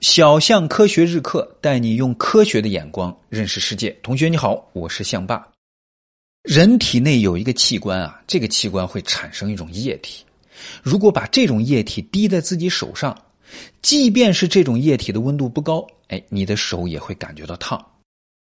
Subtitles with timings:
[0.00, 3.90] 小象科学日课带你用科学的眼光认识世界。
[4.00, 5.44] 同学你好，我是象爸。
[6.44, 10.24] 人体内有一个器官啊，这个器官会产生一种液体。
[10.84, 13.16] 如果把这种液体滴在自己手上，
[13.82, 17.84] 即便是这种液体的温度不高，哎，你的手也会感觉到烫。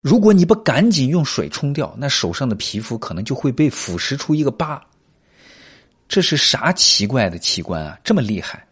[0.02, 4.86] 如果你不赶紧用水冲掉，那手上的皮肤可能就会被腐蚀出一个疤。
[6.10, 7.98] 这是啥奇怪的器官啊？
[8.04, 8.68] 这么厉害？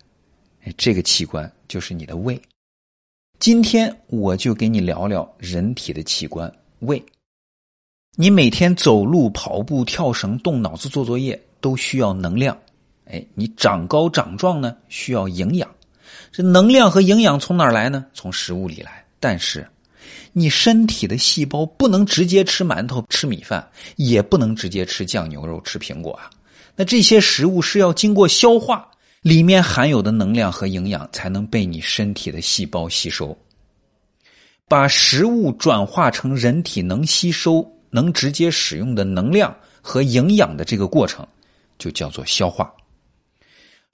[0.66, 2.40] 哎，这个器官就是你的胃。
[3.40, 7.04] 今天我就给你聊聊人体的器官胃。
[8.16, 12.58] 你每天走路、跑步、跳绳、动脑子做作业都需要能量，
[13.06, 15.70] 哎，你长高长壮呢需要营养。
[16.32, 18.06] 这能量和营养从哪来呢？
[18.14, 19.04] 从食物里来。
[19.20, 19.68] 但是，
[20.32, 26.30] 你身体的细胞不能直接吃馒头、吃米饭，也不能直接吃酱牛肉、吃苹果啊。
[26.76, 28.90] 那这些食物是要经过消化。
[29.24, 33.36] 里面含有的能量和营养才能被你身体的细胞吸收，
[34.68, 41.26] 把食物转化成人体能吸收、能直接使用的能量和营养的这个过程，
[41.80, 42.70] 就叫做消化。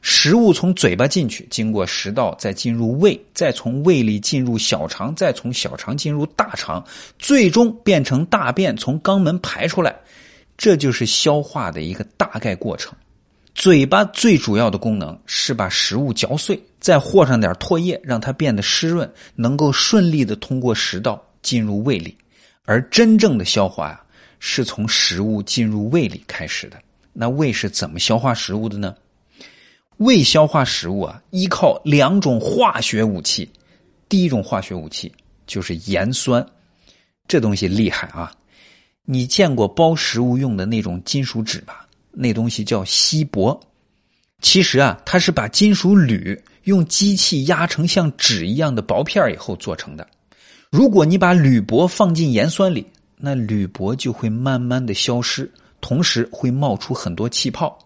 [0.02, 6.84] 食物从嘴巴进去，经过食道，再进入胃，再从胃里进入小肠，再从小肠进入大肠，
[7.20, 9.96] 最终变成大便从肛门排出来，
[10.58, 12.98] 这就是消化的一个大概过程。
[13.60, 22.18] 嘴巴最主要的功能是把食物嚼碎，再和上点唾液，让它变得湿润，能够顺利的通过食道进入胃里。
[22.64, 24.02] 而真正的消化呀，
[24.40, 26.82] 是从食物进入胃里开始的。
[27.12, 28.96] 那胃是怎么消化食物的呢？
[29.98, 33.52] 胃消化食物啊，依靠两种化学武器。
[34.08, 35.12] 第一种化学武器
[35.46, 36.46] 就是盐酸，
[37.28, 38.32] 这东西厉害啊！
[39.04, 41.86] 你见过包食物用的那种金属纸吧？
[42.12, 43.60] 那东西叫锡箔，
[44.42, 50.08] 其实啊，它是把金属铝用机器压成像纸一样的薄片以后做成的。
[50.70, 52.86] 如果你把铝箔放进盐酸里，
[53.18, 55.52] 那铝箔就会慢慢的消失，
[55.82, 57.78] 同时会冒出很多气泡。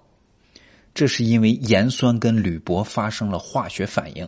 [0.93, 4.27] 这是因为盐酸跟铝箔发生了化学反应，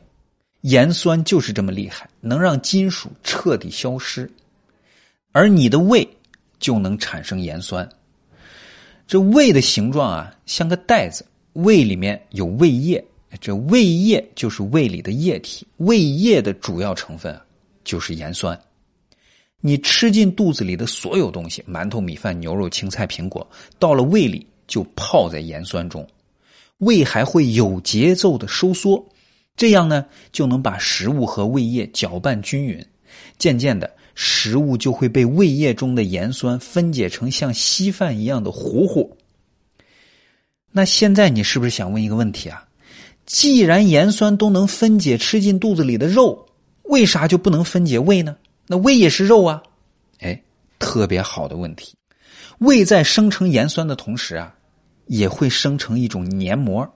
[0.61, 4.31] 盐酸就是这么厉害，能让金属彻底消失，
[5.31, 6.07] 而你的胃
[6.57, 7.87] 就能产生盐酸。
[9.07, 11.25] 这胃的形状啊，像个袋子。
[11.53, 13.01] 胃里面有胃液，
[13.39, 15.65] 这胃液就是胃里的液体。
[15.77, 17.39] 胃液的主要成分
[17.85, 18.59] 就是盐酸。
[19.61, 23.49] 你吃进肚子里的所有东西，馒头、米饭、牛肉、青菜、苹果，
[23.79, 26.05] 到了胃里就泡在盐酸中。
[26.79, 29.01] 胃还会有节奏的收缩，
[29.55, 32.85] 这样呢，就能把食物和胃液搅拌均匀。
[33.37, 33.89] 渐渐的。
[34.15, 39.15] 食物就会被胃液中的盐酸分解成像稀饭一样的糊糊。
[40.71, 42.65] 那现在你是不是想问一个问题啊？
[43.25, 46.47] 既然盐酸都能分解吃进肚子里的肉，
[46.83, 48.35] 为啥就不能分解胃呢？
[48.67, 49.61] 那胃也是肉啊！
[50.19, 50.41] 哎，
[50.79, 51.95] 特别好的问题。
[52.59, 54.53] 胃在生成盐酸的同时啊，
[55.07, 56.87] 也会生成一种黏膜。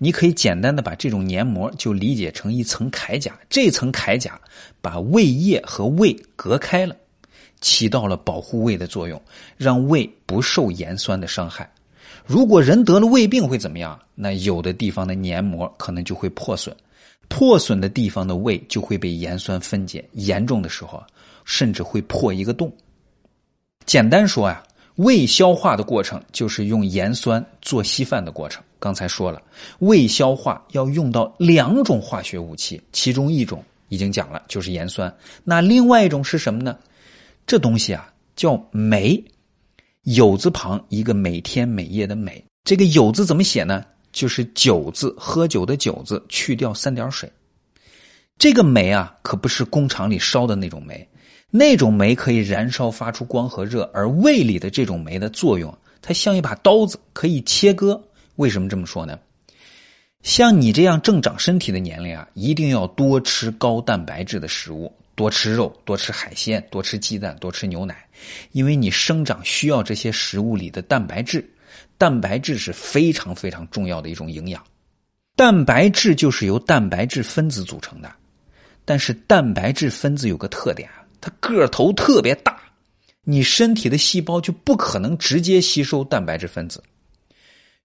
[0.00, 4.40] 你可以简单的把这种黏膜就理解成一层铠甲，这层铠甲
[4.80, 6.96] 把胃液和胃隔开了，
[7.60, 9.20] 起到了保护胃的作用，
[9.56, 11.70] 让胃不受盐酸的伤害。
[12.26, 13.98] 如果人得了胃病会怎么样？
[14.16, 16.76] 那有的地方的黏膜可能就会破损，
[17.28, 21.00] 破损的地方的胃就会被盐酸分解，严重的时候
[21.44, 22.72] 甚至会破一个洞。
[23.86, 24.60] 简单说呀。
[24.96, 28.62] 胃消化的过程就是用盐酸做稀饭的过程。
[28.78, 29.42] 刚才说了，
[29.80, 35.12] 胃消化要用到两种化学武器，其中一种已经讲了，就是盐酸。
[35.42, 36.78] 那另外一种是什么呢？
[37.46, 39.22] 这东西啊叫酶，
[40.04, 42.44] 酉字旁一个每天每夜的每。
[42.62, 43.84] 这个酉字怎么写呢？
[44.12, 47.30] 就是酒字，喝酒的酒字，去掉三点水。
[48.38, 51.08] 这个酶啊，可不是工厂里烧的那种煤。
[51.56, 55.72] 那种酶可以燃烧发出光和热，而胃里的这种酶的作用，
[56.02, 58.02] 它像一把刀子，可以切割。
[58.34, 59.16] 为什么这么说呢？
[60.24, 68.04] 像你这样正长身体的年龄啊，一定要多吃高蛋白质的食物，多吃肉，多吃海鲜，多吃鸡蛋，多吃牛奶，
[68.50, 71.48] 因为你生长需要这些食物里的蛋白质。
[71.96, 74.60] 蛋白质是非常非常重要的一种营养。
[75.36, 78.10] 蛋白质就是由蛋白质分子组成的，
[78.84, 81.03] 但是蛋白质分子有个特点啊。
[81.24, 82.60] 它个头特别大，
[83.22, 86.82] 你身体的细胞就不可能直接吸收蛋白质分子，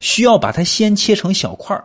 [0.01, 1.81] 需要把它先切成小块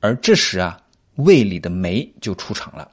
[0.00, 0.78] 而这时啊，
[1.14, 2.90] 胃里的酶就出场了，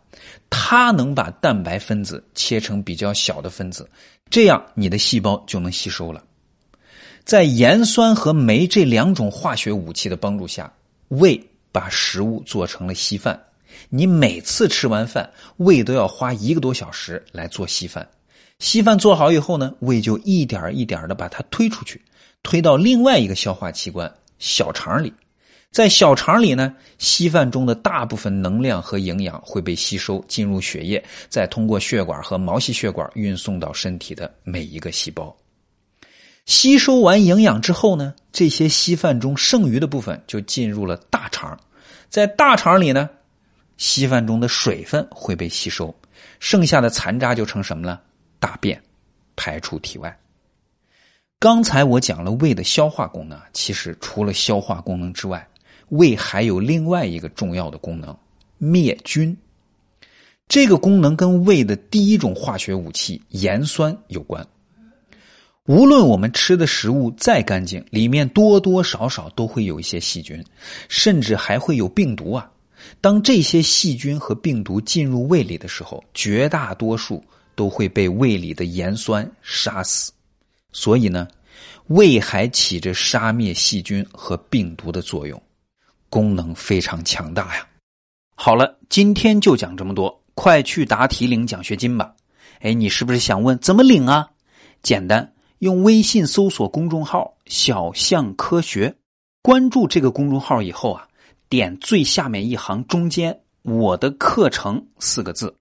[0.50, 3.86] 它能把蛋白分子切成比较小的分子，
[4.30, 6.24] 这样你的细胞就能吸收了。
[7.26, 10.72] 在盐酸和酶这两种化学武器的帮助下，
[11.10, 11.38] 胃
[11.70, 13.38] 把食物做成了稀饭。
[13.90, 18.08] 你每次吃完饭，胃都要花一个多小时来做稀饭。
[18.60, 22.02] 稀饭做好以后呢，胃就一点一点的把它推出去，
[22.44, 24.10] 推到另外一个消化器官
[24.40, 25.12] 小肠里。
[25.72, 35.36] 在小肠里呢，稀饭中的大部分能量和营养会被吸收进入血液，再通过血管和毛细血管运送到身体的每一个细胞。
[36.46, 41.60] 吸收完营养之后呢，这些稀饭中剩余的部分就进入了大肠，
[42.08, 43.10] 在大肠里呢，
[43.78, 45.94] 稀饭中的水分会被吸收，
[46.40, 48.02] 剩下的残渣就成什么了？
[48.40, 48.82] 大便，
[49.36, 50.18] 排出体外。
[51.40, 55.46] 刚才我讲了胃的消化功能，其实除了消化功能之外，
[55.90, 58.18] 胃还有另外一个重要的功能——
[58.58, 59.36] 灭菌。
[60.48, 64.46] 这个功能跟胃的第一种化学武器盐酸有关。
[65.66, 70.44] 无论我们吃的食物再干净，里面多多少少都会有一些细菌，
[70.90, 72.52] 甚至还会有病毒啊。
[73.02, 77.24] 当这些细菌和病毒进入胃里的时候，绝大多数
[77.56, 80.12] 都会被胃里的盐酸杀死。
[80.72, 81.28] 所以呢，
[81.88, 85.42] 胃还起着杀灭细菌和病毒的作用。
[86.10, 87.68] 功能非常强大呀！
[88.36, 92.14] 好了，今天就讲这么多，快去答题领奖学金吧！
[92.60, 94.30] 哎，你是不是想问怎么领啊？
[94.84, 98.94] 简单，用微信搜索公众号“小象科学”，
[99.42, 101.08] 关注这个公众号以后啊，
[101.56, 105.56] 点最下面一行中间“我的课程”四个字，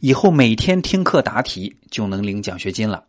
[0.00, 3.04] 以后每天听课答题就能领奖学金了。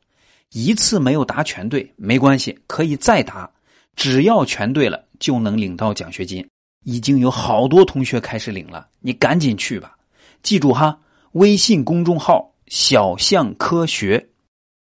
[0.52, 3.50] 一次没有答全对没关系，可以再答，
[3.96, 6.48] 只要全对了就能领到奖学金。
[6.86, 9.98] 已经有好多同学开始领了，你赶紧去吧！
[10.44, 11.00] 记住哈，
[11.32, 14.24] 微信公众号“小象科学”。